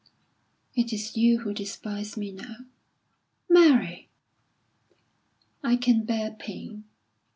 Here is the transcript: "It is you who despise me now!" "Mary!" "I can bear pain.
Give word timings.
"It 0.75 0.91
is 0.91 1.15
you 1.15 1.41
who 1.41 1.53
despise 1.53 2.17
me 2.17 2.31
now!" 2.31 2.65
"Mary!" 3.47 4.09
"I 5.63 5.75
can 5.75 6.05
bear 6.05 6.31
pain. 6.31 6.85